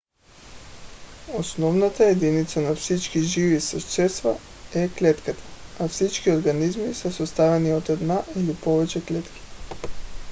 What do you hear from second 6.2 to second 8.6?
организми са съставени от една или